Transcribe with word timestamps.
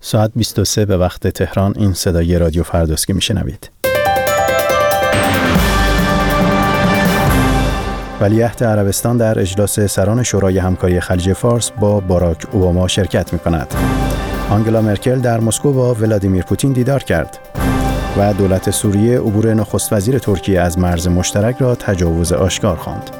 ساعت 0.00 0.30
23 0.36 0.84
به 0.84 0.96
وقت 0.96 1.26
تهران 1.26 1.74
این 1.76 1.92
صدای 1.92 2.38
رادیو 2.38 2.62
فردوسکی 2.62 3.12
میشنوید. 3.12 3.70
ولیعهد 8.20 8.64
عربستان 8.64 9.16
در 9.16 9.38
اجلاس 9.38 9.80
سران 9.80 10.22
شورای 10.22 10.58
همکاری 10.58 11.00
خلیج 11.00 11.32
فارس 11.32 11.70
با 11.70 12.00
باراک 12.00 12.46
اوباما 12.52 12.88
شرکت 12.88 13.32
می 13.32 13.38
کند. 13.38 13.74
آنگلا 14.50 14.80
مرکل 14.82 15.18
در 15.18 15.40
مسکو 15.40 15.72
با 15.72 15.94
ولادیمیر 15.94 16.44
پوتین 16.44 16.72
دیدار 16.72 17.02
کرد 17.02 17.38
و 18.18 18.32
دولت 18.32 18.70
سوریه 18.70 19.18
عبور 19.18 19.54
نخست 19.54 19.92
وزیر 19.92 20.18
ترکیه 20.18 20.60
از 20.60 20.78
مرز 20.78 21.08
مشترک 21.08 21.56
را 21.58 21.74
تجاوز 21.74 22.32
آشکار 22.32 22.76
خواند. 22.76 23.10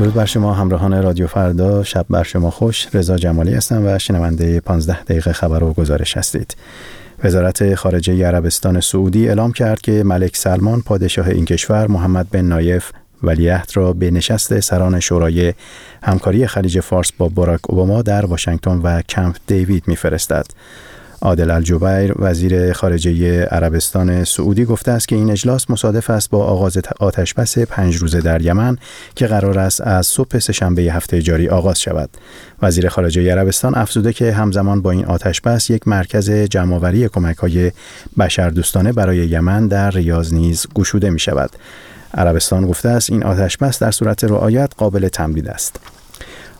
درود 0.00 0.14
بر 0.14 0.24
شما 0.24 0.54
همراهان 0.54 1.02
رادیو 1.02 1.26
فردا. 1.26 1.82
شب 1.84 2.06
بر 2.10 2.22
شما 2.22 2.50
خوش. 2.50 2.86
رضا 2.94 3.16
جمالی 3.16 3.54
هستم 3.54 3.86
و 3.86 3.98
شنونده 3.98 4.60
15 4.60 5.02
دقیقه 5.02 5.32
خبر 5.32 5.64
و 5.64 5.72
گزارش 5.72 6.16
هستید. 6.16 6.56
وزارت 7.24 7.74
خارجه 7.74 8.26
عربستان 8.26 8.80
سعودی 8.80 9.28
اعلام 9.28 9.52
کرد 9.52 9.80
که 9.80 10.02
ملک 10.04 10.36
سلمان 10.36 10.80
پادشاه 10.80 11.28
این 11.28 11.44
کشور 11.44 11.86
محمد 11.86 12.30
بن 12.30 12.40
نایف 12.40 12.90
ولیعهد 13.22 13.70
را 13.74 13.92
به 13.92 14.10
نشست 14.10 14.60
سران 14.60 15.00
شورای 15.00 15.54
همکاری 16.02 16.46
خلیج 16.46 16.80
فارس 16.80 17.12
با 17.18 17.28
باراک 17.28 17.70
اوباما 17.70 18.02
در 18.02 18.26
واشنگتن 18.26 18.78
و 18.78 19.02
کمپ 19.02 19.36
دیوید 19.46 19.84
میفرستد. 19.86 20.46
عادل 21.22 21.50
الجبیر 21.50 22.14
وزیر 22.18 22.72
خارجه 22.72 23.42
عربستان 23.44 24.24
سعودی 24.24 24.64
گفته 24.64 24.90
است 24.92 25.08
که 25.08 25.16
این 25.16 25.30
اجلاس 25.30 25.70
مصادف 25.70 26.10
است 26.10 26.30
با 26.30 26.44
آغاز 26.44 26.78
آتشبس 27.00 27.58
پنج 27.58 27.96
روزه 27.96 28.20
در 28.20 28.42
یمن 28.42 28.78
که 29.14 29.26
قرار 29.26 29.58
است 29.58 29.80
از 29.80 30.06
صبح 30.06 30.38
سهشنبه 30.38 30.82
هفته 30.82 31.22
جاری 31.22 31.48
آغاز 31.48 31.80
شود. 31.80 32.10
وزیر 32.62 32.88
خارجه 32.88 33.32
عربستان 33.32 33.74
افزوده 33.74 34.12
که 34.12 34.32
همزمان 34.32 34.82
با 34.82 34.90
این 34.90 35.04
آتشبس 35.04 35.70
یک 35.70 35.88
مرکز 35.88 36.30
جمعآوری 36.30 37.08
کمک‌های 37.08 37.72
بشردوستانه 38.18 38.92
برای 38.92 39.16
یمن 39.16 39.68
در 39.68 39.90
ریاض 39.90 40.34
نیز 40.34 40.66
گشوده 40.74 41.10
می 41.10 41.18
شود. 41.18 41.50
عربستان 42.14 42.66
گفته 42.66 42.88
است 42.88 43.10
این 43.10 43.24
آتشبس 43.24 43.78
در 43.78 43.90
صورت 43.90 44.24
رعایت 44.24 44.72
قابل 44.76 45.08
تمدید 45.08 45.48
است. 45.48 45.99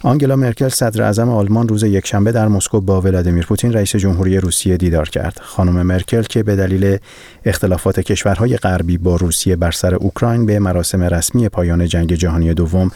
آنگلا 0.03 0.37
مرکل 0.37 0.69
صدر 0.69 1.03
اعظم 1.03 1.29
آلمان 1.29 1.69
روز 1.69 1.83
یکشنبه 1.83 2.33
در 2.33 2.48
مسکو 2.48 2.81
با 2.81 3.01
ولادیمیر 3.01 3.47
پوتین 3.47 3.73
رئیس 3.73 3.97
جمهوری 3.97 4.39
روسیه 4.39 4.77
دیدار 4.77 5.09
کرد. 5.09 5.39
خانم 5.43 5.83
مرکل 5.87 6.23
که 6.23 6.43
به 6.43 6.56
دلیل 6.56 6.98
اختلافات 7.45 8.01
کشورهای 8.01 8.56
غربی 8.56 8.98
با 8.98 9.17
روسیه 9.17 9.56
بر 9.56 9.71
سر 9.71 9.95
اوکراین 9.95 10.47
به 10.47 10.59
مراسم 10.59 11.03
رسمی 11.03 11.48
پایان 11.48 11.87
جنگ 11.87 12.15
جهانی 12.15 12.55
دوم 12.55 12.91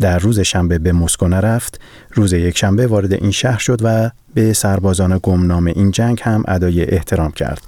در 0.00 0.18
روز 0.18 0.40
شنبه 0.40 0.78
به 0.78 0.92
مسکو 0.92 1.28
نرفت، 1.28 1.80
روز 2.14 2.32
یکشنبه 2.32 2.86
وارد 2.86 3.12
این 3.12 3.30
شهر 3.30 3.58
شد 3.58 3.78
و 3.82 4.10
به 4.34 4.52
سربازان 4.52 5.20
گمنام 5.22 5.66
این 5.66 5.90
جنگ 5.90 6.20
هم 6.22 6.44
ادای 6.48 6.84
احترام 6.84 7.32
کرد. 7.32 7.62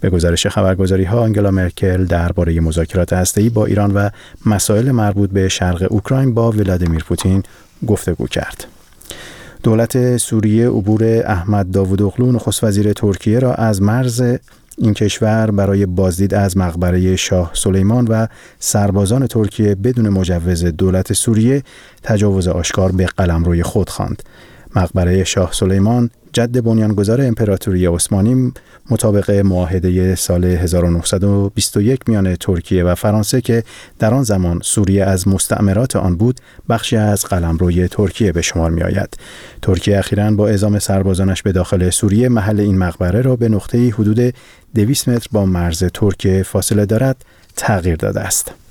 به 0.00 0.10
گزارش 0.10 0.46
خبرگزاری 0.46 1.04
ها 1.04 1.20
آنگلا 1.20 1.50
مرکل 1.50 2.04
درباره 2.04 2.60
مذاکرات 2.60 3.12
هسته‌ای 3.12 3.48
با 3.48 3.66
ایران 3.66 3.94
و 3.94 4.10
مسائل 4.46 4.90
مربوط 4.90 5.30
به 5.30 5.48
شرق 5.48 5.86
اوکراین 5.90 6.34
با 6.34 6.50
ولادیمیر 6.50 7.04
پوتین 7.04 7.42
گفتگو 7.86 8.26
کرد. 8.26 8.66
دولت 9.62 10.16
سوریه 10.16 10.68
عبور 10.68 11.04
احمد 11.26 11.70
داوود 11.70 12.02
اغلو 12.02 12.32
نخست 12.32 12.64
وزیر 12.64 12.92
ترکیه 12.92 13.38
را 13.38 13.54
از 13.54 13.82
مرز 13.82 14.22
این 14.78 14.94
کشور 14.94 15.50
برای 15.50 15.86
بازدید 15.86 16.34
از 16.34 16.56
مقبره 16.56 17.16
شاه 17.16 17.50
سلیمان 17.54 18.06
و 18.08 18.26
سربازان 18.58 19.26
ترکیه 19.26 19.74
بدون 19.74 20.08
مجوز 20.08 20.64
دولت 20.64 21.12
سوریه 21.12 21.62
تجاوز 22.02 22.48
آشکار 22.48 22.92
به 22.92 23.06
قلمروی 23.06 23.62
خود 23.62 23.90
خواند. 23.90 24.22
مقبره 24.76 25.24
شاه 25.24 25.52
سلیمان 25.52 26.10
جد 26.32 26.60
بنیانگذار 26.60 27.20
امپراتوری 27.20 27.86
عثمانی 27.86 28.52
مطابق 28.90 29.30
معاهده 29.30 30.14
سال 30.14 30.44
1921 30.44 32.08
میان 32.08 32.36
ترکیه 32.36 32.84
و 32.84 32.94
فرانسه 32.94 33.40
که 33.40 33.64
در 33.98 34.14
آن 34.14 34.22
زمان 34.22 34.60
سوریه 34.62 35.04
از 35.04 35.28
مستعمرات 35.28 35.96
آن 35.96 36.16
بود 36.16 36.40
بخشی 36.68 36.96
از 36.96 37.24
قلمروی 37.24 37.88
ترکیه 37.88 38.32
به 38.32 38.42
شمار 38.42 38.70
می 38.70 38.82
آید. 38.82 39.16
ترکیه 39.62 39.98
اخیرا 39.98 40.30
با 40.30 40.48
اعزام 40.48 40.78
سربازانش 40.78 41.42
به 41.42 41.52
داخل 41.52 41.90
سوریه 41.90 42.28
محل 42.28 42.60
این 42.60 42.78
مقبره 42.78 43.20
را 43.20 43.36
به 43.36 43.48
نقطه 43.48 43.88
حدود 43.88 44.34
200 44.74 45.08
متر 45.08 45.28
با 45.32 45.46
مرز 45.46 45.84
ترکیه 45.84 46.42
فاصله 46.42 46.86
دارد 46.86 47.24
تغییر 47.56 47.96
داده 47.96 48.20
است. 48.20 48.61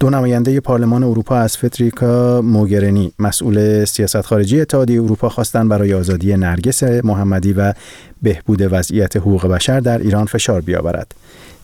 دو 0.00 0.10
نماینده 0.10 0.60
پارلمان 0.60 1.02
اروپا 1.02 1.36
از 1.36 1.56
فتریکا 1.56 2.42
موگرنی 2.42 3.12
مسئول 3.18 3.84
سیاست 3.84 4.20
خارجی 4.20 4.60
اتحادیه 4.60 5.02
اروپا 5.02 5.28
خواستند 5.28 5.68
برای 5.68 5.94
آزادی 5.94 6.36
نرگس 6.36 6.82
محمدی 6.82 7.52
و 7.52 7.72
بهبود 8.22 8.68
وضعیت 8.70 9.16
حقوق 9.16 9.46
بشر 9.46 9.80
در 9.80 9.98
ایران 9.98 10.26
فشار 10.26 10.60
بیاورد. 10.60 11.14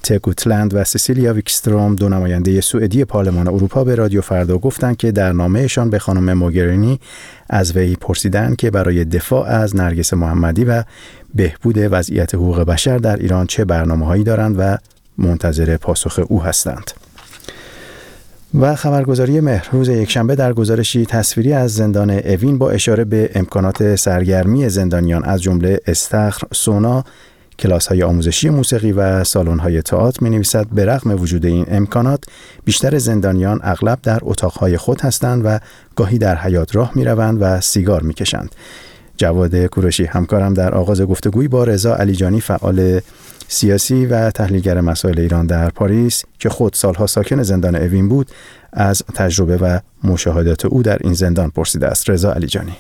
تگوتلند 0.03 0.75
و 0.75 0.85
سیسیلیا 0.85 1.35
ویکستروم 1.35 1.95
دو 1.95 2.09
نماینده 2.09 2.61
سوئدی 2.61 3.05
پارلمان 3.05 3.49
اروپا 3.49 3.85
به 3.85 3.95
رادیو 3.95 4.21
فردا 4.21 4.59
گفتند 4.59 4.97
که 4.97 5.13
در 5.13 5.33
نامهشان 5.33 5.91
به 5.91 5.99
خانم 5.99 6.33
موگرینی 6.33 7.01
از 7.51 7.77
وی 7.77 7.97
پرسیدند 7.97 8.57
که 8.57 8.71
برای 8.71 9.05
دفاع 9.05 9.49
از 9.49 9.77
نرگس 9.77 10.15
محمدی 10.15 10.65
و 10.65 10.85
بهبود 11.35 11.75
وضعیت 11.79 12.35
حقوق 12.35 12.61
بشر 12.61 12.99
در 12.99 13.17
ایران 13.17 13.47
چه 13.47 13.65
برنامه 13.65 14.07
هایی 14.07 14.25
دارند 14.25 14.57
و 14.59 14.79
منتظر 15.19 15.77
پاسخ 15.77 16.21
او 16.29 16.43
هستند. 16.43 16.91
و 18.61 18.75
خبرگزاری 18.75 19.41
مهر 19.41 19.69
روز 19.73 19.89
یکشنبه 19.89 20.35
در 20.35 20.53
گزارشی 20.53 21.07
تصویری 21.07 21.53
از 21.53 21.75
زندان 21.75 22.11
اوین 22.11 22.59
با 22.59 22.71
اشاره 22.71 23.05
به 23.05 23.31
امکانات 23.35 23.97
سرگرمی 23.97 24.69
زندانیان 24.69 25.25
از 25.25 25.43
جمله 25.43 25.81
استخر، 25.87 26.47
سونا، 26.53 27.05
کلاس 27.59 27.87
های 27.87 28.03
آموزشی 28.03 28.51
موسیقی 28.51 28.93
و 28.93 29.25
سالن 29.25 29.59
های 29.59 29.83
تئاتر 29.83 30.19
می 30.25 30.31
نویسد 30.31 30.67
به 30.67 30.85
رغم 30.85 31.21
وجود 31.21 31.47
این 31.47 31.67
امکانات 31.69 32.25
بیشتر 32.65 32.99
زندانیان 32.99 33.61
اغلب 33.63 33.99
در 34.03 34.19
اتاقهای 34.23 34.77
خود 34.77 35.01
هستند 35.01 35.43
و 35.45 35.59
گاهی 35.97 36.19
در 36.19 36.37
حیات 36.37 36.77
راه 36.77 36.93
می 36.95 37.05
روند 37.05 37.39
و 37.41 37.61
سیگار 37.61 38.03
می 38.03 38.15
کشند. 38.15 38.55
جواد 39.17 39.67
کوروشی. 39.67 40.05
همکارم 40.05 40.55
در 40.55 40.75
آغاز 40.75 41.03
گفتگوی 41.03 41.49
با 41.49 41.65
رضا 41.65 41.97
علیجانی 41.97 42.41
فعال 42.41 43.01
سیاسی 43.49 44.07
و 44.07 44.31
تحلیلگر 44.31 44.81
مسائل 44.81 45.21
ایران 45.21 45.47
در 45.47 45.71
پاریس 45.71 46.25
که 46.39 46.49
خود 46.49 46.73
سالها 46.73 47.07
ساکن 47.07 47.43
زندان 47.43 47.77
اوین 47.77 48.09
بود 48.09 48.31
از 48.73 49.03
تجربه 49.15 49.57
و 49.57 49.79
مشاهدات 50.05 50.65
او 50.65 50.83
در 50.83 50.99
این 51.01 51.13
زندان 51.13 51.51
پرسیده 51.51 51.87
است. 51.87 52.11
رضا 52.11 52.33
علیجانی. 52.33 52.77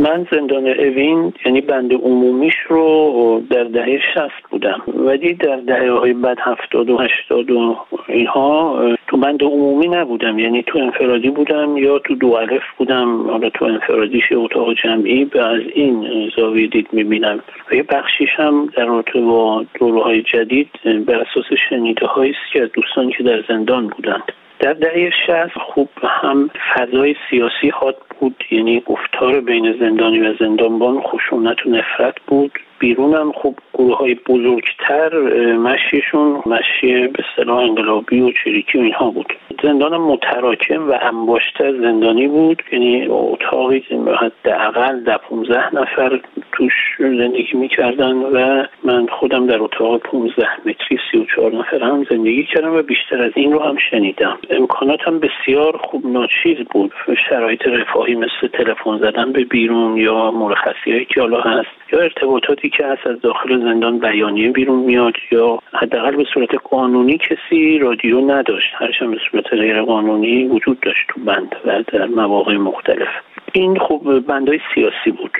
من 0.00 0.26
زندان 0.32 0.66
اوین 0.66 1.32
یعنی 1.46 1.60
بند 1.60 1.92
عمومیش 1.92 2.54
رو 2.68 3.42
در 3.50 3.64
دهه 3.64 4.00
شست 4.14 4.50
بودم. 4.50 4.82
ولی 4.94 5.34
در 5.34 5.56
دهه 5.56 5.90
های 5.90 6.12
بعد 6.12 6.38
هفتاد 6.40 6.90
و 6.90 6.98
هشتاد 6.98 7.50
و 7.50 7.76
اینها 8.08 8.80
تو 9.08 9.16
بند 9.16 9.42
عمومی 9.42 9.88
نبودم. 9.88 10.38
یعنی 10.38 10.62
تو 10.62 10.78
انفرادی 10.78 11.30
بودم 11.30 11.76
یا 11.76 11.98
تو 11.98 12.14
دو 12.14 12.32
الف 12.32 12.62
بودم. 12.78 13.30
حالا 13.30 13.50
تو 13.50 13.64
انفرادیش 13.64 14.24
اتاق 14.32 14.74
جمعی 14.74 15.24
به 15.24 15.44
از 15.44 15.60
این 15.74 16.06
زاویه 16.36 16.66
دید 16.66 16.88
می‌بینم. 16.92 17.40
و 17.70 17.74
یه 17.74 17.82
بخشیش 17.82 18.30
هم 18.36 18.68
در 18.76 18.84
رابطه 18.84 19.20
با 19.20 19.64
دوره 19.80 20.22
جدید 20.22 20.70
بر 21.06 21.20
اساس 21.20 21.58
شنیده 21.68 22.18
است 22.18 22.52
که 22.52 22.70
دوستانی 22.74 23.12
که 23.12 23.22
در 23.22 23.44
زندان 23.48 23.86
بودند. 23.86 24.32
در 24.60 24.72
دهه 24.72 25.10
شست 25.26 25.58
خوب 25.58 25.88
هم 26.02 26.50
فضای 26.74 27.14
سیاسی 27.30 27.68
حاد 27.68 27.96
بود 28.20 28.44
یعنی 28.50 28.80
گفتار 28.80 29.40
بین 29.40 29.76
زندانی 29.80 30.20
و 30.20 30.34
زندانبان 30.40 31.00
خشونت 31.00 31.66
و 31.66 31.70
نفرت 31.70 32.14
بود. 32.26 32.52
بیرون 32.78 33.14
هم 33.14 33.32
خب 33.32 33.54
گروه 33.74 33.96
های 33.96 34.14
بزرگتر 34.14 35.18
مشیشون 35.54 36.42
مشی 36.46 37.06
به 37.06 37.24
صلاح 37.36 37.58
انقلابی 37.58 38.20
و 38.20 38.32
چریکی 38.44 38.78
و 38.78 38.80
اینها 38.80 39.10
بود. 39.10 39.32
زندان 39.62 39.96
متراکم 39.96 40.90
و 40.90 40.98
انباشته 41.02 41.72
زندانی 41.72 42.28
بود 42.28 42.62
یعنی 42.72 43.06
اتاقی 43.08 43.84
حداقل 44.20 45.00
در 45.00 45.16
15 45.16 45.74
نفر 45.74 46.20
توش 46.60 46.72
زندگی 46.98 47.52
می‌کردن 47.54 48.12
و 48.12 48.66
من 48.84 49.06
خودم 49.06 49.46
در 49.46 49.62
اتاق 49.62 49.98
15 49.98 50.48
متری 50.66 50.98
34 51.12 51.52
نفر 51.52 51.82
هم 51.82 52.06
زندگی 52.10 52.44
کردم 52.44 52.74
و 52.74 52.82
بیشتر 52.82 53.22
از 53.22 53.32
این 53.34 53.52
رو 53.52 53.58
هم 53.62 53.76
شنیدم. 53.90 54.38
امکاناتم 54.50 55.18
بسیار 55.18 55.76
خوب 55.76 56.06
ناچیز 56.06 56.56
بود. 56.70 56.92
شرایط 57.28 57.66
رفاهی 57.66 58.14
مثل 58.14 58.48
تلفن 58.52 58.98
زدن 58.98 59.32
به 59.32 59.44
بیرون 59.44 59.96
یا 59.96 60.30
مرخصی 60.30 61.04
که 61.04 61.20
حالا 61.20 61.40
هست 61.40 61.92
یا 61.92 62.00
ارتباطاتی 62.00 62.70
که 62.70 62.86
هست 62.86 63.06
از 63.06 63.20
داخل 63.20 63.58
زندان 63.58 63.98
بیانیه 63.98 64.50
بیرون 64.50 64.78
میاد 64.78 65.14
یا 65.30 65.58
حداقل 65.72 66.16
به 66.16 66.24
صورت 66.34 66.54
قانونی 66.54 67.18
کسی 67.18 67.78
رادیو 67.78 68.30
نداشت. 68.30 68.74
هرچند 68.74 69.10
به 69.10 69.18
صورت 69.30 69.54
غیر 69.54 69.82
قانونی 69.82 70.44
وجود 70.44 70.80
داشت 70.80 71.08
تو 71.08 71.20
بند 71.20 71.56
و 71.64 71.82
در 71.82 72.06
مواقع 72.06 72.56
مختلف. 72.56 73.08
این 73.52 73.78
خوب 73.78 74.26
بندای 74.26 74.60
سیاسی 74.74 75.10
بود. 75.10 75.30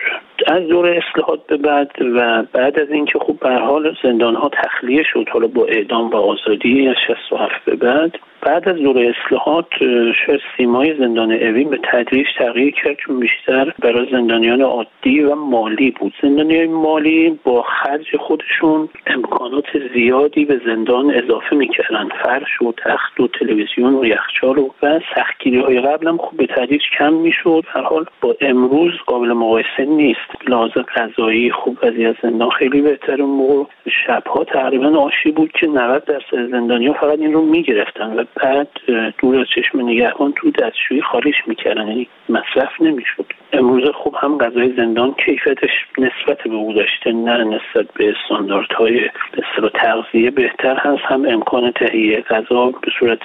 از 0.47 0.69
دور 0.69 0.87
اصلاحات 0.87 1.47
به 1.47 1.57
بعد 1.57 1.91
و 2.15 2.43
بعد 2.53 2.81
از 2.81 2.91
اینکه 2.91 3.19
خوب 3.19 3.41
به 3.41 3.55
حال 3.55 3.97
زندان 4.03 4.35
ها 4.35 4.49
تخلیه 4.49 5.03
شد 5.13 5.29
حالا 5.33 5.47
با 5.47 5.65
اعدام 5.65 6.11
و 6.11 6.17
آزادی 6.17 6.89
از 6.89 6.97
67 7.07 7.65
به 7.65 7.77
بعد 7.77 8.19
بعد 8.43 8.69
از 8.69 8.77
دور 8.77 8.99
اصلاحات 8.99 9.67
شاید 10.27 10.41
سیمای 10.57 10.99
زندان 10.99 11.33
اوین 11.33 11.71
به 11.71 11.79
تدریج 11.93 12.27
تغییر 12.39 12.75
کرد 12.75 12.97
چون 12.97 13.21
بیشتر 13.21 13.73
برای 13.79 14.09
زندانیان 14.13 14.63
عادی 14.63 15.21
و 15.21 15.35
مالی 15.35 15.91
بود. 15.91 16.13
زندانیان 16.23 16.71
مالی 16.71 17.39
با 17.45 17.63
خرج 17.63 18.17
خودشون 18.17 18.89
امکانات 19.07 19.65
زیادی 19.95 20.45
به 20.45 20.61
زندان 20.67 21.15
اضافه 21.15 21.57
می‌کردن. 21.57 22.09
فرش 22.25 22.63
و 22.63 22.73
تخت 22.73 23.21
و 23.21 23.29
تلویزیون 23.29 23.95
و 23.95 24.05
یخچال 24.05 24.59
و, 24.59 24.71
و 24.83 25.01
سختگیری 25.15 25.61
های 25.61 25.81
قبل 25.81 26.09
هم 26.09 26.17
خوب 26.17 26.37
به 26.37 26.47
تدریج 26.47 26.83
کم 26.99 27.13
می‌شد. 27.13 27.65
هر 27.69 27.83
حال 27.83 28.05
با 28.21 28.37
امروز 28.41 28.93
قابل 29.07 29.33
مقایسه 29.33 29.85
نیست. 29.85 30.49
لحاظ 30.49 30.71
غذایی 30.71 31.51
خوب 31.51 31.79
وضعیت 31.83 32.17
زندان 32.23 32.51
خیلی 32.51 32.81
بهتر 32.81 33.23
موقع 33.23 33.65
شبها 34.07 34.45
تقریبا 34.45 34.99
آشی 34.99 35.31
بود 35.31 35.53
که 35.53 35.67
90 35.67 36.05
درصد 36.05 36.51
زندانیا 36.51 36.93
فقط 36.93 37.19
این 37.19 37.33
رو 37.33 37.43
می‌گرفتن 37.43 38.13
و 38.17 38.25
بعد 38.35 38.69
دور 39.19 39.41
از 39.41 39.47
چشم 39.55 39.81
نگهبان 39.81 40.33
تو 40.33 40.51
دستشویی 40.51 41.03
خالیش 41.03 41.37
می‌کردن. 41.47 41.89
یعنی 41.89 42.09
مصرف 42.29 42.81
نمی‌شد. 42.81 43.27
امروز 43.53 43.89
خوب 43.95 44.15
هم 44.23 44.39
غذای 44.39 44.73
زندان 44.77 45.15
کیفیتش 45.25 45.71
نسبت 45.99 46.43
به 46.45 46.55
او 46.55 46.73
داشته 46.73 47.13
نه 47.13 47.45
نسبت 47.45 47.87
به 47.95 48.15
استانداردهای 48.17 49.11
به 49.61 49.71
تغذیه 49.75 50.31
بهتر 50.31 50.77
هست. 50.77 51.03
هم 51.03 51.27
امکان 51.29 51.71
تهیه 51.71 52.21
غذا 52.21 52.67
به 52.67 52.91
صورت 52.99 53.21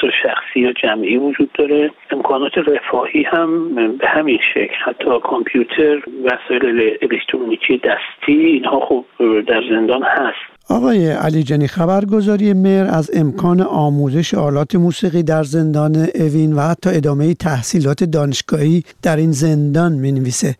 صورت 0.00 0.14
شخصی 0.22 0.60
یا 0.60 0.72
جمعی 0.72 1.16
وجود 1.16 1.52
داره. 1.52 1.90
امکانات 2.10 2.58
رفاهی 2.58 3.22
هم 3.22 3.74
به 3.98 4.08
همین 4.08 4.38
شکل. 4.54 4.74
حتی 4.84 5.04
کامپیوتر 5.22 6.02
وسایل 6.24 6.96
الکترونیکی 7.02 7.78
دستی 7.78 8.32
اینها 8.32 8.80
خوب 8.80 9.06
در 9.40 9.62
زندان 9.70 10.02
هست. 10.02 10.59
آقای 10.70 11.10
علی 11.10 11.42
جنی 11.42 11.68
خبرگزاری 11.68 12.52
مر 12.52 12.86
از 12.90 13.10
امکان 13.14 13.60
آموزش 13.60 14.34
آلات 14.34 14.74
موسیقی 14.74 15.22
در 15.22 15.44
زندان 15.44 15.96
اوین 16.14 16.52
و 16.52 16.60
حتی 16.60 16.90
ادامه 16.90 17.34
تحصیلات 17.34 18.04
دانشگاهی 18.04 18.84
در 19.02 19.16
این 19.16 19.32
زندان 19.32 19.92
می 19.92 20.12
نویسه 20.12 20.56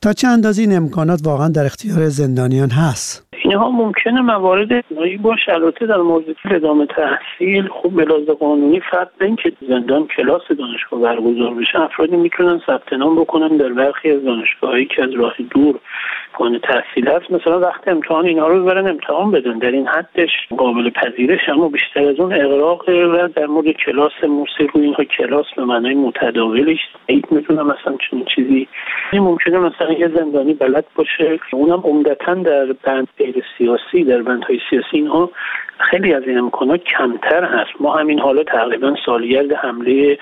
تا 0.00 0.12
چه 0.12 0.28
اندازه 0.28 0.62
این 0.62 0.76
امکانات 0.76 1.20
واقعا 1.24 1.48
در 1.48 1.66
اختیار 1.66 2.08
زندانیان 2.08 2.70
هست؟ 2.70 3.21
اینها 3.38 3.70
ممکنه 3.70 4.20
موارد 4.20 4.84
با 5.22 5.36
شرایط 5.36 5.82
در 5.82 5.96
مورد 5.96 6.24
ادامه 6.50 6.86
تحصیل 6.86 7.68
خوب 7.68 7.96
به 8.26 8.34
قانونی 8.34 8.80
فرق 8.80 9.08
این 9.20 9.36
که 9.36 9.52
زندان 9.68 10.06
کلاس 10.06 10.42
دانشگاه 10.58 11.00
برگزار 11.00 11.54
بشه 11.54 11.80
افرادی 11.80 12.16
می‌تونن 12.16 12.60
ثبت 12.66 12.92
نام 12.92 13.16
بکنن 13.16 13.56
در 13.56 13.68
برخی 13.68 14.10
از 14.10 14.24
دانشگاهایی 14.24 14.86
که 14.86 15.02
از 15.02 15.10
راه 15.10 15.34
دور 15.50 15.78
پایان 16.32 16.58
تحصیل 16.58 17.08
هست. 17.08 17.30
مثلا 17.30 17.60
وقت 17.60 17.88
امتحان 17.88 18.26
اینها 18.26 18.48
رو 18.48 18.62
ببرن 18.62 18.88
امتحان 18.88 19.30
بدن. 19.30 19.58
در 19.58 19.70
این 19.70 19.86
حدش 19.86 20.30
قابل 20.56 20.90
پذیرش 20.90 21.48
اما 21.48 21.68
بیشتر 21.68 22.08
از 22.08 22.20
اون 22.20 22.32
اقراق 22.32 22.88
و 22.88 23.28
در 23.28 23.46
مورد 23.46 23.70
کلاس 23.70 24.24
موسیقی 24.28 24.80
اینها 24.80 25.04
کلاس 25.04 25.46
به 25.56 25.64
معنای 25.64 25.94
متداولش 25.94 26.78
عید 27.08 27.26
می‌تونم 27.30 27.66
مثلا 27.66 27.96
چنین 28.10 28.24
چیزی. 28.24 28.68
ممکنه 29.12 29.58
مثلا 29.58 29.92
یه 29.92 30.08
زندانی 30.08 30.54
بلد 30.54 30.84
باشه. 30.94 31.38
اونم 31.52 31.80
عمدتا 31.84 32.34
در 32.34 32.72
بند 32.84 33.08
غیر 33.22 33.44
سیاسی 33.58 34.04
در 34.04 34.22
بندهای 34.22 34.60
سیاسی 34.70 34.96
اینها 34.96 35.30
خیلی 35.78 36.14
از 36.14 36.22
این 36.22 36.38
امکانات 36.38 36.84
کمتر 36.84 37.44
هست. 37.44 37.70
ما 37.80 37.96
همین 37.96 38.18
حالا 38.18 38.44
تقریبا 38.44 38.94
سالگرد 39.06 39.52
حمله 39.52 40.18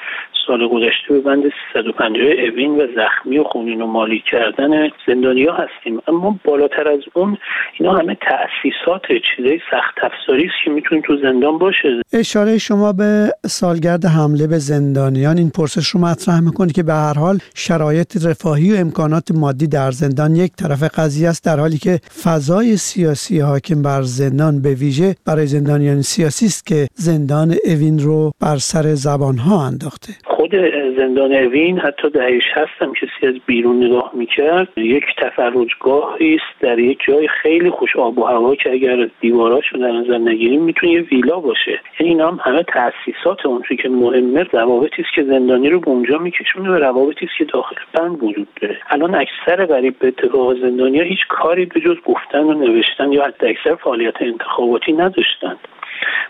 سال 0.46 0.68
گذشته 0.68 1.08
به 1.08 1.20
بند 1.20 1.42
350 1.72 2.26
اوین 2.48 2.70
و 2.70 2.86
زخمی 2.96 3.38
و 3.38 3.44
خونین 3.44 3.82
و 3.82 3.86
مالی 3.86 4.22
کردن 4.30 4.88
زندانیا 5.06 5.52
هستیم. 5.52 6.00
اما 6.08 6.38
بالاتر 6.44 6.88
از 6.88 7.00
اون 7.14 7.38
اینا 7.78 7.92
همه 7.92 8.14
تاسیسات 8.14 9.02
چیزای 9.02 9.60
سخت 9.70 9.94
افزاری 10.02 10.44
است 10.44 10.54
که 10.64 10.70
می‌تونه 10.70 11.02
تو 11.02 11.16
زندان 11.22 11.58
باشه. 11.58 12.02
اشاره 12.12 12.58
شما 12.58 12.92
به 12.92 13.32
سالگرد 13.46 14.04
حمله 14.04 14.46
به 14.46 14.58
زندانیان. 14.58 15.38
این 15.38 15.50
پرسش 15.50 15.88
رو 15.88 16.00
مطرح 16.00 16.40
می‌کنه 16.40 16.72
که 16.72 16.82
به 16.82 16.92
هر 16.92 17.18
حال 17.18 17.38
شرایط 17.54 18.26
رفاهی 18.26 18.72
و 18.72 18.76
امکانات 18.76 19.30
مادی 19.34 19.66
در 19.66 19.90
زندان 19.90 20.36
یک 20.36 20.52
طرف 20.52 20.82
قضیه 20.98 21.28
است 21.28 21.44
در 21.44 21.60
حالی 21.60 21.78
که 21.78 22.00
فضای 22.24 22.76
سیاسی 22.76 23.40
حاکم 23.40 23.82
بر 23.82 24.02
زندان 24.02 24.62
به 24.62 24.74
ویژه 24.74 25.14
برای 25.26 25.46
زندانیان 25.46 26.02
سیاسی 26.02 26.46
است 26.46 26.66
که 26.66 26.88
زندان 26.94 27.54
اوین 27.64 27.98
رو 27.98 28.32
بر 28.40 28.56
سر 28.56 28.94
زبان 28.94 29.38
ها 29.38 29.66
انداخته. 29.66 30.12
خود 30.40 30.54
زندان 30.96 31.32
اوین 31.32 31.78
حتی 31.78 32.10
دهه 32.10 32.40
هستم 32.52 32.92
کسی 32.92 33.26
از 33.26 33.34
بیرون 33.46 33.84
نگاه 33.84 34.10
می‌کرد. 34.14 34.68
یک 34.76 35.04
تفرجگاهی 35.18 36.34
است 36.34 36.60
در 36.60 36.78
یک 36.78 36.98
جای 37.06 37.28
خیلی 37.28 37.70
خوش 37.70 37.96
آب 37.96 38.18
و 38.18 38.24
هوا 38.24 38.54
که 38.54 38.72
اگر 38.72 39.08
دیواراشو 39.20 39.76
رو 39.76 39.82
در 39.82 39.92
نظر 39.92 40.18
نگیریم 40.18 40.62
می‌تونه 40.62 40.92
یه 40.92 41.00
ویلا 41.00 41.40
باشه. 41.40 41.80
یعنی 42.00 42.12
اینا 42.12 42.28
هم 42.28 42.40
همه 42.42 42.62
تاسیسات 42.62 43.46
اون 43.46 43.62
که 43.82 43.88
مهمه 43.88 44.42
روابطی 44.42 45.02
است 45.02 45.14
که 45.14 45.24
زندانی 45.24 45.70
رو 45.70 45.80
به 45.80 45.88
اونجا 45.88 46.18
میکشونه 46.18 46.70
و 46.70 46.74
روابطی 46.74 47.26
است 47.26 47.34
که 47.38 47.44
داخل 47.44 47.76
بند 47.94 48.22
وجود 48.22 48.48
داره. 48.60 48.78
الان 48.90 49.14
اکثر 49.14 49.66
غریب 49.66 49.98
به 49.98 50.08
اتفاق 50.08 50.60
زندانیا 50.60 51.02
هیچ 51.02 51.26
کاری 51.28 51.66
به 51.66 51.80
جز 51.80 51.96
گفتن 52.04 52.44
و 52.44 52.52
نوشتن 52.52 53.12
یا 53.12 53.24
حتی 53.24 53.46
اکثر 53.46 53.74
فعالیت 53.74 54.22
انتخاباتی 54.22 54.92
نداشتند. 54.92 55.58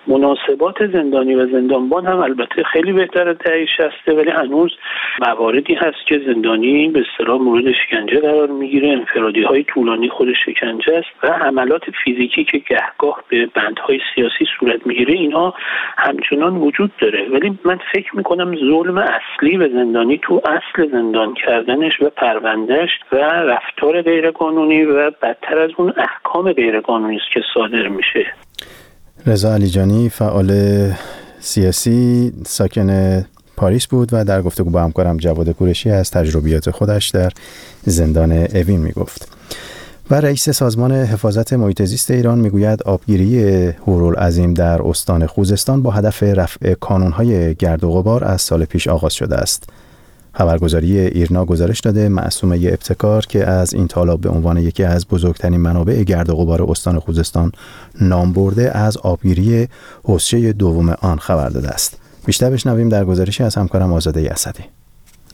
مناسبات 0.07 0.87
زندانی 0.87 1.35
و 1.35 1.47
زندانبان 1.47 2.07
هم 2.07 2.19
البته 2.19 2.63
خیلی 2.63 2.93
بهتر 2.93 3.29
از 3.29 3.37
دهه 3.39 3.67
ولی 4.07 4.31
هنوز 4.31 4.71
مواردی 5.27 5.75
هست 5.75 6.07
که 6.07 6.23
زندانی 6.27 6.89
به 6.89 7.01
اصطلاح 7.01 7.41
مورد 7.41 7.65
شکنجه 7.73 8.21
قرار 8.21 8.49
می‌گیره. 8.49 8.89
انفرادی 8.89 9.43
های 9.43 9.65
طولانی 9.65 10.09
خود 10.09 10.29
شکنجه 10.47 10.97
است 10.97 11.25
و 11.25 11.27
عملات 11.27 11.83
فیزیکی 12.05 12.45
که 12.45 12.59
گهگاه 12.59 13.25
به 13.29 13.47
بندهای 13.47 14.01
سیاسی 14.15 14.47
صورت 14.59 14.87
می‌گیره 14.87 15.15
اینها 15.15 15.55
همچنان 15.99 16.57
وجود 16.57 16.91
داره. 16.99 17.29
ولی 17.29 17.59
من 17.65 17.79
فکر 17.93 18.17
می‌کنم 18.17 18.57
ظلم 18.57 18.99
اصلی 18.99 19.57
به 19.57 19.69
زندانی 19.69 20.19
تو 20.19 20.43
اصل 20.45 20.91
زندان 20.91 21.35
کردنش 21.35 22.03
و 22.03 22.11
پروندهش 22.11 22.91
و 23.13 23.17
رفتار 23.17 24.03
غیرقانونی 24.03 24.85
و 24.85 25.11
بدتر 25.11 25.59
از 25.59 25.71
اون 25.77 25.93
احکام 25.97 26.53
غیرقانونی 26.53 27.17
است 27.17 27.31
که 27.33 27.43
صادر 27.55 27.89
میشه. 27.89 28.27
رضا 29.27 29.55
علیجانی 29.55 30.09
فعال 30.09 30.93
سیاسی 31.41 32.33
ساکن 32.47 33.21
پاریس 33.57 33.87
بود 33.87 34.09
و 34.13 34.25
در 34.25 34.43
گفتگو 34.43 34.71
با 34.71 34.83
همکارم 34.83 35.17
جواد 35.17 35.51
کورشی 35.51 35.91
از 35.91 36.11
تجربیات 36.11 36.71
خودش 36.71 37.09
در 37.09 37.33
زندان 37.85 38.33
اوین 38.33 38.81
می 38.81 38.93
گفت. 38.93 39.29
و 40.11 40.15
رئیس 40.15 40.51
سازمان 40.51 40.93
حفاظت 40.93 41.53
محیط 41.53 41.83
زیست 41.83 42.11
ایران 42.11 42.39
می‌گوید 42.39 42.83
آبگیری 42.83 43.67
هورالعظیم 43.67 44.55
در 44.55 44.83
استان 44.83 45.27
خوزستان 45.27 45.83
با 45.83 45.91
هدف 45.91 46.23
رفع 46.23 46.75
کانونهای 46.75 47.55
گرد 47.55 47.85
و 47.85 47.91
غبار 47.91 48.25
از 48.25 48.43
سال 48.43 48.65
پیش 48.65 48.89
آغاز 48.89 49.13
شده 49.13 49.37
است. 49.37 49.65
خبرگزاری 50.33 50.99
ایرنا 50.99 51.45
گزارش 51.45 51.81
داده 51.81 52.09
معصومه 52.09 52.57
ابتکار 52.57 53.27
که 53.27 53.47
از 53.47 53.75
این 53.75 53.89
تالاب 53.89 54.21
به 54.21 54.29
عنوان 54.29 54.57
یکی 54.57 54.85
از 54.85 55.07
بزرگترین 55.09 55.61
منابع 55.61 56.03
گرد 56.03 56.31
و 56.31 56.37
غبار 56.37 56.63
استان 56.63 56.99
خوزستان 56.99 57.53
نام 58.01 58.33
برده 58.33 58.79
از 58.79 58.97
آبگیری 58.97 59.69
حوزچه 60.05 60.53
دوم 60.53 60.89
آن 60.89 61.19
خبر 61.19 61.49
داده 61.49 61.69
است. 61.69 62.01
بیشتر 62.27 62.51
بشنویم 62.51 62.89
در 62.89 63.05
گزارشی 63.05 63.43
از 63.43 63.55
همکارم 63.55 63.93
آزاده 63.93 64.31
اسدی 64.31 64.65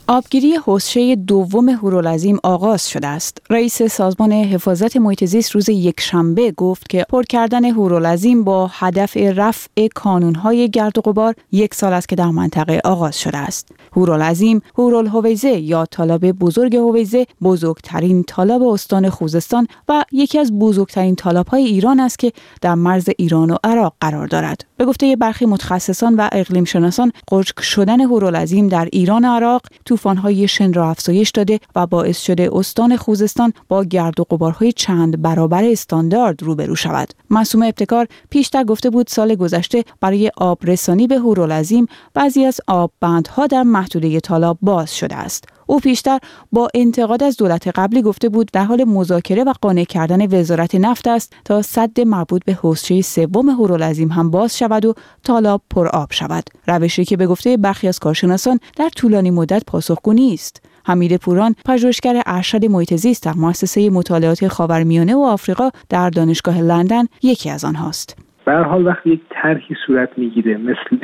آبگیری 0.09 0.55
حوزچه 0.55 1.15
دوم 1.15 1.69
هورالعظیم 1.69 2.39
آغاز 2.43 2.89
شده 2.89 3.07
است. 3.07 3.37
رئیس 3.49 3.81
سازمان 3.81 4.31
حفاظت 4.31 4.97
محیط 4.97 5.25
زیست 5.25 5.51
روز 5.51 5.69
یکشنبه 5.69 6.51
گفت 6.51 6.89
که 6.89 7.05
پر 7.09 7.23
کردن 7.23 7.65
هورالعظیم 7.65 8.43
با 8.43 8.67
هدف 8.73 9.17
رفع 9.17 9.87
کانونهای 9.95 10.69
گرد 10.69 10.97
و 10.97 11.01
غبار 11.01 11.35
یک 11.51 11.73
سال 11.73 11.93
است 11.93 12.09
که 12.09 12.15
در 12.15 12.25
منطقه 12.29 12.81
آغاز 12.83 13.19
شده 13.19 13.37
است. 13.37 13.67
هورالعظیم، 13.95 14.61
هورالهویزه 14.77 15.49
یا 15.49 15.85
طالاب 15.85 16.31
بزرگ 16.31 16.75
هویزه 16.75 17.25
بزرگترین 17.41 18.23
طالاب 18.23 18.63
استان 18.63 19.09
خوزستان 19.09 19.67
و 19.89 20.03
یکی 20.11 20.39
از 20.39 20.59
بزرگترین 20.59 21.15
طالابهای 21.15 21.63
ایران 21.63 21.99
است 21.99 22.19
که 22.19 22.31
در 22.61 22.75
مرز 22.75 23.09
ایران 23.17 23.51
و 23.51 23.57
عراق 23.63 23.93
قرار 24.01 24.27
دارد. 24.27 24.65
به 24.77 24.85
گفته 24.85 25.15
برخی 25.15 25.45
متخصصان 25.45 26.15
و 26.15 26.29
اقلیم 26.31 26.63
شناسان، 26.63 27.11
خشک 27.31 27.61
شدن 27.61 28.01
هورالعظیم 28.01 28.67
در 28.67 28.89
ایران 28.91 29.25
و 29.25 29.27
عراق 29.27 29.61
طوفان‌های 29.97 30.47
شن 30.47 30.73
را 30.73 30.89
افزایش 30.89 31.29
داده 31.29 31.59
و 31.75 31.87
باعث 31.87 32.21
شده 32.21 32.49
استان 32.53 32.97
خوزستان 32.97 33.53
با 33.67 33.83
گرد 33.83 34.19
و 34.19 34.23
غبارهای 34.29 34.71
چند 34.71 35.21
برابر 35.21 35.63
استاندارد 35.63 36.43
روبرو 36.43 36.75
شود. 36.75 37.13
معصوم 37.29 37.61
ابتکار 37.61 38.07
پیشتر 38.29 38.63
گفته 38.63 38.89
بود 38.89 39.07
سال 39.07 39.35
گذشته 39.35 39.83
برای 40.01 40.31
آبرسانی 40.37 41.07
به 41.07 41.19
هورالعظیم 41.19 41.85
بعضی 42.13 42.45
از 42.45 42.61
آب 42.67 42.91
بندها 42.99 43.47
در 43.47 43.63
محدوده 43.63 44.19
تالاب 44.19 44.57
باز 44.61 44.97
شده 44.97 45.15
است. 45.15 45.56
او 45.67 45.79
پیشتر 45.79 46.19
با 46.51 46.67
انتقاد 46.73 47.23
از 47.23 47.37
دولت 47.37 47.67
قبلی 47.67 48.01
گفته 48.01 48.29
بود 48.29 48.49
در 48.53 48.63
حال 48.63 48.83
مذاکره 48.83 49.43
و 49.43 49.53
قانع 49.61 49.83
کردن 49.83 50.39
وزارت 50.39 50.75
نفت 50.75 51.07
است 51.07 51.35
تا 51.45 51.61
صد 51.61 51.99
مربوط 51.99 52.41
به 52.45 52.53
حوزچه 52.53 53.01
سوم 53.01 53.49
هورالعظیم 53.49 54.09
هم 54.09 54.31
باز 54.31 54.57
شود 54.57 54.85
و 54.85 54.93
تالاب 55.23 55.61
پر 55.69 55.87
آب 55.87 56.11
شود. 56.11 56.43
روشی 56.67 57.05
که 57.05 57.17
به 57.17 57.27
گفته 57.27 57.57
برخی 57.57 57.87
از 57.87 57.99
کارشناسان 57.99 58.59
در 58.77 58.89
طولانی 58.89 59.31
مدت 59.31 59.63
پاسخگو 59.67 60.13
نیست. 60.13 60.65
حمید 60.85 61.17
پوران 61.17 61.55
پژوهشگر 61.65 62.21
ارشد 62.25 62.65
محیط 62.65 62.95
زیست 62.95 63.25
در 63.25 63.33
مؤسسه 63.33 63.89
مطالعات 63.89 64.47
خاورمیانه 64.47 65.15
و 65.15 65.19
آفریقا 65.19 65.69
در 65.89 66.09
دانشگاه 66.09 66.61
لندن 66.61 67.03
یکی 67.23 67.49
از 67.49 67.65
آنهاست. 67.65 68.17
به 68.45 68.53
حال 68.53 68.87
وقتی 68.87 69.09
یک 69.09 69.21
طرحی 69.29 69.75
صورت 69.85 70.09
می‌گیره 70.17 70.57
مثل 70.57 70.97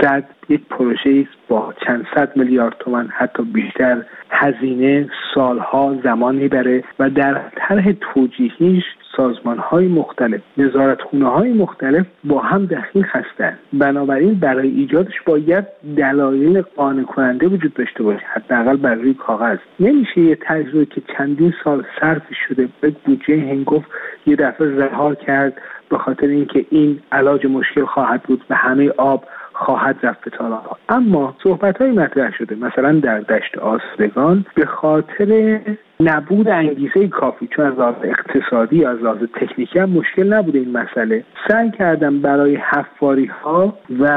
صد 0.00 0.24
یک 0.48 0.60
پروژه 0.70 1.10
است 1.10 1.38
با 1.48 1.74
چند 1.86 2.06
صد 2.14 2.36
میلیارد 2.36 2.76
تومن 2.78 3.08
حتی 3.08 3.42
بیشتر. 3.42 4.02
هزینه 4.30 5.08
سالها 5.34 5.96
زمان 6.04 6.34
می‌بره 6.34 6.84
و 6.98 7.10
در 7.10 7.40
طرح 7.56 7.92
توجیهیش 7.92 8.84
سازمان 9.16 9.58
های 9.58 9.88
مختلف 9.88 10.40
نظارت 10.56 11.02
خونه 11.02 11.28
های 11.28 11.52
مختلف 11.52 12.06
با 12.24 12.38
هم 12.40 12.66
دخیل 12.66 13.04
هستند. 13.08 13.58
بنابراین 13.72 14.34
برای 14.34 14.68
ایجادش 14.68 15.20
باید 15.26 15.64
دلایل 15.96 16.62
قانع 16.62 17.02
کننده 17.02 17.46
وجود 17.46 17.74
داشته 17.74 18.02
باشه 18.02 18.26
حداقل 18.32 18.76
بر 18.76 18.94
روی 18.94 19.14
کاغذ. 19.14 19.58
نمیشه 19.80 20.20
یه 20.20 20.38
تجربه 20.46 20.86
که 20.86 21.02
چندین 21.18 21.54
سال 21.64 21.84
صرف 22.00 22.22
شده 22.48 22.68
به 22.80 22.90
بودجه 23.04 23.40
هنگفت 23.40 23.90
یه 24.26 24.36
دفعه 24.36 24.76
رها 24.76 25.14
کرد 25.14 25.52
به 25.88 25.98
خاطر 25.98 26.26
اینکه 26.26 26.66
این 26.70 27.00
علاج 27.12 27.46
مشکل 27.46 27.84
خواهد 27.84 28.22
بود 28.22 28.44
و 28.50 28.54
همه 28.54 28.88
آب 28.88 29.24
خواهد 29.64 29.96
رفت 30.02 30.24
به 30.24 30.30
تالابها 30.30 30.78
اما 30.88 31.34
صحبت 31.42 31.78
های 31.78 31.90
مطرح 31.90 32.32
شده. 32.38 32.54
مثلا 32.54 32.92
در 32.92 33.20
دشت 33.20 33.58
آسدگان 33.58 34.44
به 34.54 34.66
خاطر 34.66 35.60
نبود 36.04 36.48
انگیزه 36.48 37.08
کافی 37.08 37.46
چون 37.46 37.66
از 37.66 37.78
لحاظ 37.78 37.94
اقتصادی 38.02 38.84
از 38.84 38.98
لحاظ 38.98 39.18
تکنیکی 39.18 39.78
هم 39.78 39.90
مشکل 39.90 40.32
نبوده 40.32 40.58
این 40.58 40.72
مسئله. 40.72 41.24
سعی 41.48 41.70
کردم 41.70 42.20
برای 42.20 42.56
حفاری 42.56 43.26
ها 43.26 43.78
و 44.00 44.08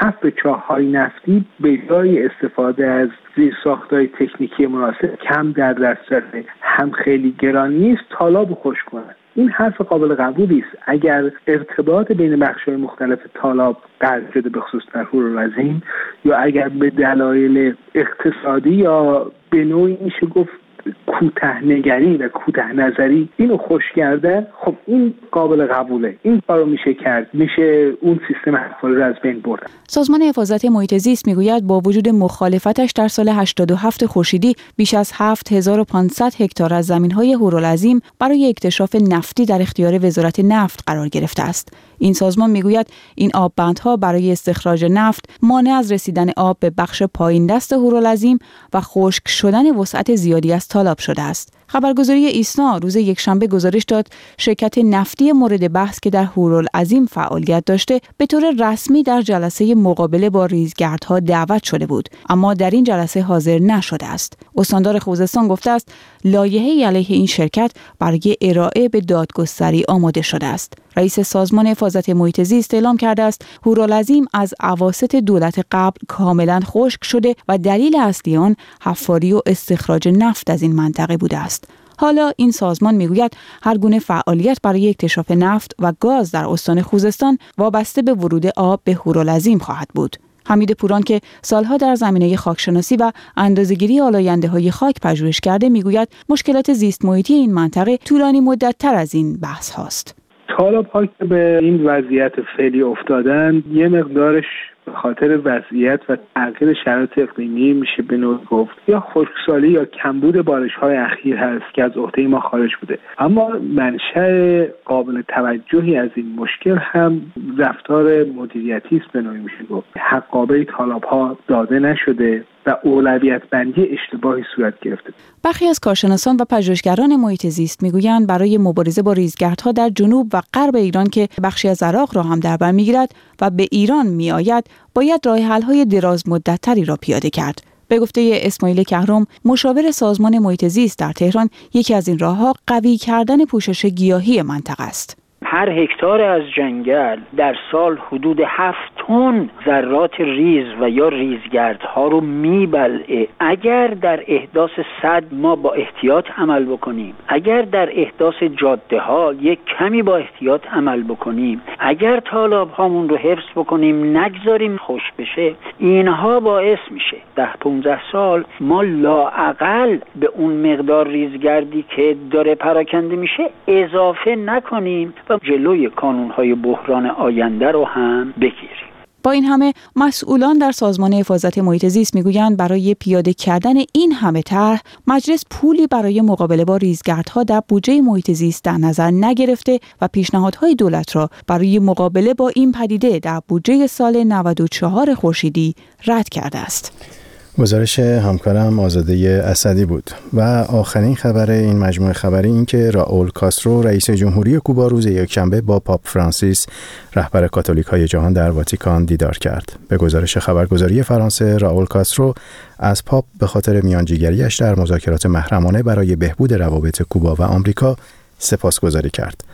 حف 0.00 0.26
چاه 0.42 0.66
های 0.66 0.86
نفتی 0.86 1.44
به 1.60 1.78
جای 1.88 2.26
استفاده 2.26 2.86
از 2.86 3.08
زیر 3.36 3.54
های 3.90 4.06
تکنیکی 4.06 4.66
مناسب 4.66 5.16
کم 5.16 5.52
در 5.52 5.72
دسترس 5.72 6.44
هم 6.60 6.90
خیلی 6.90 7.34
گران 7.38 7.72
نیست 7.72 8.02
تالاب 8.10 8.54
خوش 8.54 8.82
کنند 8.82 9.16
این 9.34 9.48
حرف 9.48 9.80
قابل 9.80 10.14
قبولی 10.14 10.64
است. 10.68 10.82
اگر 10.86 11.30
ارتباط 11.46 12.12
بین 12.12 12.42
های 12.42 12.76
مختلف 12.76 13.18
طالاب 13.34 13.76
قطع 14.00 14.32
شده 14.34 14.48
به 14.48 14.60
خصوص 14.60 14.82
در 14.92 15.02
هورالعظیم 15.02 15.82
یا 16.24 16.36
اگر 16.36 16.68
به 16.68 16.90
دلایل 16.90 17.74
اقتصادی 17.94 18.74
یا 18.74 19.32
به 19.50 19.64
نوعی 19.64 19.98
میشه 20.00 20.26
گفت 20.26 20.59
کوته 21.06 21.64
نگری 21.64 22.16
و 22.16 22.28
کوته 22.28 22.72
نظری 22.72 23.28
اینو 23.36 23.56
خوش 23.56 23.82
کردن 23.96 24.46
خب 24.64 24.74
این 24.86 25.14
قابل 25.30 25.66
قبوله. 25.66 26.16
این 26.22 26.42
کارو 26.46 26.66
میشه 26.66 26.94
کرد. 26.94 27.26
میشه 27.32 27.92
اون 28.00 28.20
سیستم 28.28 28.56
حفاری 28.56 28.94
رو 28.94 29.04
از 29.04 29.14
بین 29.22 29.40
بردن 29.40 29.66
سازمان 29.88 30.22
حفاظت 30.22 30.64
محیط 30.64 30.94
زیست 30.94 31.28
می‌گوید 31.28 31.66
با 31.66 31.80
وجود 31.80 32.08
مخالفتش 32.08 32.92
در 32.92 33.08
سال 33.08 33.28
87 33.28 34.06
خورشیدی 34.06 34.54
بیش 34.76 34.94
از 34.94 35.12
7500 35.14 36.32
هکتار 36.42 36.74
از 36.74 36.86
زمینهای 36.86 37.32
هورالعظیم 37.32 38.00
برای 38.18 38.48
اکتشاف 38.48 38.96
نفتی 39.10 39.46
در 39.46 39.62
اختیار 39.62 40.06
وزارت 40.06 40.40
نفت 40.40 40.84
قرار 40.86 41.08
گرفته 41.08 41.42
است. 41.42 41.89
این 42.00 42.12
سازمان 42.12 42.50
می‌گوید 42.50 42.86
این 43.14 43.30
آببندها 43.34 43.96
برای 43.96 44.32
استخراج 44.32 44.84
نفت 44.84 45.24
مانع 45.42 45.70
از 45.70 45.92
رسیدن 45.92 46.30
آب 46.36 46.56
به 46.60 46.70
بخش 46.70 47.02
پایین 47.02 47.46
دست 47.46 47.72
هورالعظیم 47.72 48.38
و 48.72 48.80
خشک 48.80 49.28
شدن 49.28 49.76
وسعت 49.76 50.14
زیادی 50.14 50.52
از 50.52 50.68
تالاب 50.68 50.98
شده 50.98 51.22
است. 51.22 51.59
خبرگزاری 51.72 52.26
ایسنا 52.26 52.78
روز 52.78 52.96
یکشنبه 52.96 53.46
گزارش 53.46 53.84
داد 53.84 54.06
شرکت 54.38 54.78
نفتی 54.78 55.32
مورد 55.32 55.72
بحث 55.72 56.00
که 56.00 56.10
در 56.10 56.24
هورالعظیم 56.24 57.06
فعالیت 57.06 57.64
داشته 57.64 58.00
به 58.16 58.26
طور 58.26 58.54
رسمی 58.58 59.02
در 59.02 59.22
جلسه 59.22 59.74
مقابله 59.74 60.30
با 60.30 60.46
ریزگردها 60.46 61.20
دعوت 61.20 61.64
شده 61.64 61.86
بود 61.86 62.08
اما 62.28 62.54
در 62.54 62.70
این 62.70 62.84
جلسه 62.84 63.22
حاضر 63.22 63.58
نشده 63.58 64.06
است. 64.06 64.32
استاندار 64.56 64.98
خوزستان 64.98 65.48
گفته 65.48 65.70
است 65.70 65.92
لایحه 66.24 66.86
علیه 66.86 67.06
این 67.08 67.26
شرکت 67.26 67.72
برای 67.98 68.36
ارائه 68.40 68.88
به 68.88 69.00
دادگستری 69.00 69.84
آماده 69.88 70.22
شده 70.22 70.46
است. 70.46 70.72
رئیس 70.96 71.20
سازمان 71.20 71.66
حفاظت 71.66 72.08
محیط 72.08 72.42
زیست 72.42 72.74
اعلام 72.74 72.96
کرده 72.96 73.22
است 73.22 73.44
هورالعظیم 73.66 74.26
از 74.34 74.54
اواسط 74.62 75.16
دولت 75.16 75.66
قبل 75.72 75.98
کاملا 76.08 76.60
خشک 76.64 77.04
شده 77.04 77.34
و 77.48 77.58
دلیل 77.58 77.96
اصلی 77.96 78.36
آن 78.36 78.56
حفاری 78.82 79.32
و 79.32 79.40
استخراج 79.46 80.08
نفت 80.08 80.50
از 80.50 80.62
این 80.62 80.72
منطقه 80.72 81.16
بوده 81.16 81.38
است. 81.38 81.59
حالا 82.00 82.30
این 82.36 82.50
سازمان 82.50 82.94
می‌گوید 82.94 83.36
هر 83.62 83.78
گونه 83.78 83.98
فعالیت 83.98 84.58
برای 84.62 84.88
اکتشاف 84.88 85.30
نفت 85.30 85.74
و 85.78 85.92
گاز 86.00 86.32
در 86.32 86.44
استان 86.48 86.82
خوزستان 86.82 87.38
وابسته 87.58 88.02
به 88.02 88.12
ورود 88.12 88.46
آب 88.56 88.80
به 88.84 88.92
هورالعظیم 88.92 89.58
خواهد 89.58 89.88
بود 89.94 90.16
حمید 90.46 90.72
پوران 90.72 91.02
که 91.02 91.20
سالها 91.42 91.76
در 91.76 91.94
زمینه 91.94 92.36
خاکشناسی 92.36 92.96
و 92.96 93.12
اندازهگیری 93.36 94.00
آلاینده 94.00 94.48
های 94.48 94.70
خاک 94.70 94.94
پژوهش 95.02 95.40
کرده 95.40 95.68
می‌گوید 95.68 96.08
مشکلات 96.28 96.72
زیست 96.72 97.04
محیطی 97.04 97.34
این 97.34 97.54
منطقه 97.54 97.96
طولانی 97.96 98.40
مدت 98.40 98.74
تر 98.78 98.94
از 98.94 99.14
این 99.14 99.40
بحث 99.40 99.70
هاست. 99.70 100.16
حالا 100.58 100.82
ها 100.82 101.06
که 101.06 101.24
به 101.24 101.58
این 101.62 101.86
وضعیت 101.86 102.32
فعلی 102.56 102.82
افتادن 102.82 103.62
یه 103.72 103.88
مقدارش 103.88 104.44
به 104.84 104.92
خاطر 104.92 105.40
وضعیت 105.44 106.00
و 106.08 106.16
تغییر 106.34 106.74
شرایط 106.84 107.10
اقلیمی 107.16 107.72
میشه 107.72 108.02
به 108.02 108.16
نوع 108.16 108.44
گفت. 108.44 108.76
یا 108.88 109.00
خشکسالی 109.00 109.68
یا 109.68 109.84
کمبود 109.84 110.44
بارش 110.44 110.74
های 110.74 110.96
اخیر 110.96 111.36
هست 111.36 111.74
که 111.74 111.84
از 111.84 111.96
عهده 111.96 112.26
ما 112.26 112.40
خارج 112.40 112.70
بوده. 112.80 112.98
اما 113.18 113.48
منشأ 113.48 114.64
قابل 114.84 115.22
توجهی 115.22 115.96
از 115.96 116.10
این 116.14 116.34
مشکل 116.36 116.78
هم 116.80 117.20
رفتار 117.58 118.24
مدیریتی 118.24 118.96
است 118.96 119.12
به 119.12 119.20
نوعی 119.20 119.40
میشه 119.40 119.64
گفت. 119.70 119.88
حقابه 119.96 120.64
طالاب 120.64 121.04
ها 121.04 121.38
داده 121.48 121.78
نشده. 121.78 122.44
و 122.66 122.76
اولویت 122.84 123.42
بندی 123.50 123.88
اشتباهی 123.92 124.42
صورت 124.56 124.74
گرفته. 124.82 125.12
برخی 125.42 125.66
از 125.66 125.78
کارشناسان 125.78 126.36
و 126.36 126.44
پژوهشگران 126.44 127.16
محیط 127.16 127.46
زیست 127.46 127.82
می‌گویند 127.82 128.26
برای 128.26 128.58
مبارزه 128.58 129.02
با 129.02 129.12
ریزگردها 129.12 129.72
در 129.72 129.88
جنوب 129.88 130.28
و 130.32 130.42
غرب 130.54 130.76
ایران 130.76 131.06
که 131.06 131.28
بخشی 131.42 131.68
از 131.68 131.82
عراق 131.82 132.16
را 132.16 132.22
هم 132.22 132.40
در 132.40 132.56
بر 132.56 132.72
می‌گیرد 132.72 133.14
و 133.40 133.50
به 133.50 133.66
ایران 133.70 134.06
میآید 134.06 134.64
باید 134.94 135.26
راه 135.26 135.62
های 135.62 135.84
دراز 135.84 136.28
مدتتری 136.28 136.84
را 136.84 136.96
پیاده 137.00 137.30
کرد. 137.30 137.62
به 137.88 137.98
گفته 137.98 138.30
اسماعیل 138.42 138.82
کهرم 138.82 139.26
مشاور 139.44 139.90
سازمان 139.90 140.38
محیط 140.38 140.64
زیست 140.64 140.98
در 140.98 141.12
تهران 141.12 141.50
یکی 141.74 141.94
از 141.94 142.08
این 142.08 142.18
راهها 142.18 142.54
قوی 142.66 142.96
کردن 142.96 143.44
پوشش 143.44 143.86
گیاهی 143.86 144.42
منطقه 144.42 144.84
است. 144.84 145.16
هر 145.52 145.70
هکتار 145.70 146.22
از 146.22 146.42
جنگل 146.56 147.18
در 147.36 147.56
سال 147.72 147.98
حدود 148.08 148.40
هفت 148.46 148.92
تن 148.96 149.50
ذرات 149.66 150.20
ریز 150.20 150.66
و 150.80 150.90
یا 150.90 151.08
ریزگردها 151.08 152.08
رو 152.08 152.20
میبلعه. 152.20 153.28
اگر 153.40 153.86
در 153.86 154.24
احداث 154.26 154.70
صد 155.02 155.24
ما 155.32 155.56
با 155.56 155.72
احتیاط 155.72 156.24
عمل 156.38 156.64
بکنیم 156.64 157.14
اگر 157.28 157.62
در 157.62 157.88
احداث 157.92 158.42
جاده 158.42 159.00
ها 159.00 159.32
یک 159.40 159.58
کمی 159.64 160.02
با 160.02 160.16
احتیاط 160.16 160.66
عمل 160.66 161.02
بکنیم 161.02 161.62
اگر 161.78 162.20
طالاب 162.20 162.70
هامون 162.70 163.08
رو 163.08 163.16
حفظ 163.16 163.50
بکنیم 163.56 164.18
نگذاریم 164.18 164.76
خوش 164.76 165.02
بشه 165.18 165.54
اینها 165.78 166.40
باعث 166.40 166.78
میشه 166.90 167.16
ده 167.36 167.52
15 167.60 168.00
سال 168.12 168.44
ما 168.60 168.82
لاعقل 168.82 169.98
به 170.16 170.30
اون 170.34 170.72
مقدار 170.72 171.08
ریزگردی 171.08 171.84
که 171.96 172.16
داره 172.30 172.54
پراکنده 172.54 173.16
میشه 173.16 173.50
اضافه 173.68 174.36
نکنیم 174.36 175.14
و 175.30 175.39
جلوی 175.42 175.90
کانونهای 175.90 176.54
بحران 176.54 177.06
آینده 177.06 177.70
رو 177.70 177.84
هم 177.84 178.34
بگیریم 178.40 178.90
با 179.22 179.30
این 179.30 179.44
همه 179.44 179.72
مسئولان 179.96 180.58
در 180.58 180.72
سازمان 180.72 181.12
حفاظت 181.12 181.58
محیط 181.58 181.86
زیست 181.86 182.14
می‌گویند 182.14 182.56
برای 182.56 182.94
پیاده 182.94 183.32
کردن 183.32 183.74
این 183.94 184.12
همه 184.12 184.42
طرح 184.42 184.80
مجلس 185.06 185.44
پولی 185.50 185.86
برای 185.86 186.20
مقابله 186.20 186.64
با 186.64 186.76
ریزگردها 186.76 187.42
در 187.42 187.62
بودجه 187.68 188.00
محیط 188.00 188.30
زیست 188.30 188.64
در 188.64 188.78
نظر 188.78 189.10
نگرفته 189.10 189.78
و 190.00 190.08
پیشنهادهای 190.08 190.74
دولت 190.74 191.16
را 191.16 191.30
برای 191.46 191.78
مقابله 191.78 192.34
با 192.34 192.48
این 192.48 192.72
پدیده 192.72 193.18
در 193.18 193.40
بودجه 193.48 193.86
سال 193.86 194.24
94 194.24 195.14
خورشیدی 195.14 195.74
رد 196.06 196.28
کرده 196.28 196.58
است. 196.58 197.10
گزارش 197.58 197.98
همکارم 197.98 198.80
آزاده 198.80 199.42
اسدی 199.44 199.84
بود 199.84 200.10
و 200.32 200.40
آخرین 200.68 201.16
خبر 201.16 201.50
این 201.50 201.78
مجموعه 201.78 202.12
خبری 202.12 202.48
این 202.48 202.64
که 202.64 202.90
راول 202.90 203.30
کاسترو 203.30 203.82
رئیس 203.82 204.10
جمهوری 204.10 204.58
کوبا 204.58 204.86
روز 204.86 205.06
یکشنبه 205.06 205.60
با 205.60 205.78
پاپ 205.78 206.00
فرانسیس 206.04 206.66
رهبر 207.14 207.48
کاتولیک 207.48 207.86
های 207.86 208.08
جهان 208.08 208.32
در 208.32 208.50
واتیکان 208.50 209.04
دیدار 209.04 209.38
کرد. 209.38 209.72
به 209.88 209.96
گزارش 209.96 210.38
خبرگزاری 210.38 211.02
فرانسه 211.02 211.58
راول 211.58 211.86
کاسترو 211.86 212.34
از 212.78 213.04
پاپ 213.04 213.24
به 213.38 213.46
خاطر 213.46 213.80
میانجیگریش 213.80 214.56
در 214.56 214.80
مذاکرات 214.80 215.26
محرمانه 215.26 215.82
برای 215.82 216.16
بهبود 216.16 216.54
روابط 216.54 217.02
کوبا 217.02 217.34
و 217.34 217.42
آمریکا 217.42 217.96
سپاسگزاری 218.38 219.10
کرد. 219.10 219.44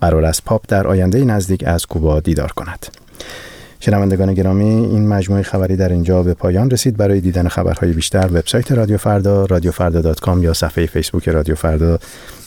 قرار 0.00 0.24
است 0.24 0.44
پاپ 0.44 0.64
در 0.68 0.86
آینده 0.86 1.24
نزدیک 1.24 1.64
از 1.66 1.86
کوبا 1.86 2.20
دیدار 2.20 2.52
کند. 2.52 2.86
شنوندگان 3.84 4.34
گرامی 4.34 4.64
این 4.64 5.08
مجموعه 5.08 5.42
خبری 5.42 5.76
در 5.76 5.88
اینجا 5.88 6.22
به 6.22 6.34
پایان 6.34 6.70
رسید. 6.70 6.96
برای 6.96 7.20
دیدن 7.20 7.48
خبرهای 7.48 7.92
بیشتر 7.92 8.26
وبسایت 8.26 8.72
رادیو 8.72 8.96
فردا 8.98 9.44
رادیوفردا.com 9.44 10.38
یا 10.42 10.52
صفحه 10.52 10.86
فیسبوک 10.86 11.28
رادیو 11.28 11.54
فردا. 11.54 11.98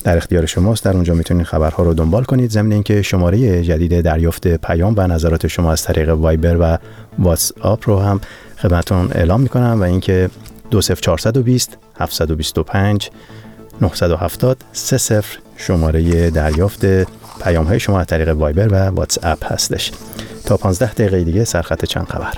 در 0.03 0.17
اختیار 0.17 0.45
شماست. 0.45 0.85
در 0.85 0.93
اونجا 0.93 1.13
می‌تونید 1.13 1.45
خبرها 1.45 1.83
رو 1.83 1.93
دنبال 1.93 2.23
کنید. 2.23 2.51
ضمن 2.51 2.71
اینکه 2.71 3.01
شماره 3.01 3.63
جدید 3.63 4.01
دریافت 4.01 4.47
پیام 4.47 4.93
و 4.97 5.07
نظرات 5.07 5.47
شما 5.47 5.71
از 5.71 5.83
طریق 5.83 6.09
وایبر 6.09 6.57
و 6.59 6.77
واتس 7.19 7.51
آپ 7.61 7.85
رو 7.85 7.99
هم 7.99 8.21
خدمتتون 8.57 9.09
اعلام 9.11 9.41
می‌کنم 9.41 9.77
و 9.79 9.83
اینکه 9.83 10.29
20420 10.71 11.77
725 11.99 13.09
970 13.81 14.57
30 14.73 15.21
شماره 15.57 16.29
دریافت 16.29 16.85
پیام 17.43 17.65
های 17.65 17.79
شما 17.79 17.99
از 17.99 18.05
طریق 18.05 18.29
وایبر 18.29 18.67
و 18.67 18.75
واتس 18.75 19.17
اپ 19.23 19.53
هستش. 19.53 19.91
تا 20.47 20.57
15 20.57 20.93
دقیقه 20.93 21.23
دیگه 21.23 21.43
سرخط 21.43 21.85
چند 21.85 22.07
خبر. 22.07 22.33